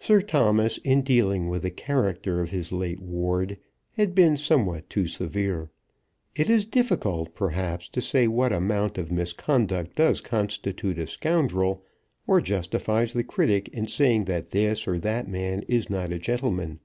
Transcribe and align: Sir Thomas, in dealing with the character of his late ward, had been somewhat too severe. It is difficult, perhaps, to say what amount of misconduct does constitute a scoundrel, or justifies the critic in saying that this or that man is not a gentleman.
Sir 0.00 0.22
Thomas, 0.22 0.78
in 0.78 1.02
dealing 1.02 1.48
with 1.48 1.62
the 1.62 1.70
character 1.70 2.40
of 2.40 2.50
his 2.50 2.72
late 2.72 3.00
ward, 3.00 3.58
had 3.92 4.12
been 4.12 4.36
somewhat 4.36 4.90
too 4.90 5.06
severe. 5.06 5.70
It 6.34 6.50
is 6.50 6.66
difficult, 6.66 7.32
perhaps, 7.36 7.88
to 7.90 8.00
say 8.02 8.26
what 8.26 8.52
amount 8.52 8.98
of 8.98 9.12
misconduct 9.12 9.94
does 9.94 10.20
constitute 10.20 10.98
a 10.98 11.06
scoundrel, 11.06 11.84
or 12.26 12.40
justifies 12.40 13.12
the 13.12 13.22
critic 13.22 13.68
in 13.68 13.86
saying 13.86 14.24
that 14.24 14.50
this 14.50 14.88
or 14.88 14.98
that 14.98 15.28
man 15.28 15.62
is 15.68 15.88
not 15.88 16.10
a 16.10 16.18
gentleman. 16.18 16.80